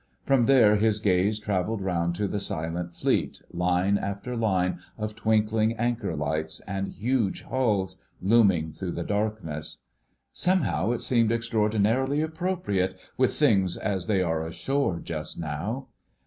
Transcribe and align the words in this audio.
From 0.23 0.47
there 0.47 0.77
his 0.77 0.99
gaze 0.99 1.37
travelled 1.37 1.83
round 1.83 2.15
to 2.15 2.27
the 2.27 2.39
silent 2.39 2.95
Fleet, 2.95 3.39
line 3.51 3.99
after 3.99 4.35
line 4.35 4.79
of 4.97 5.15
twinkling 5.15 5.73
anchor 5.77 6.15
lights 6.15 6.59
and 6.61 6.87
huge 6.87 7.43
hulls 7.43 8.01
looming 8.19 8.71
through 8.71 8.93
the 8.93 9.03
darkness. 9.03 9.83
"Somehow, 10.33 10.89
it 10.89 11.01
seemed 11.03 11.31
extraordinarily 11.31 12.19
appropriate, 12.23 12.97
with 13.15 13.35
things 13.35 13.77
as 13.77 14.07
they 14.07 14.23
are 14.23 14.43
ashore 14.43 14.99
just 14.99 15.39
now." 15.39 15.89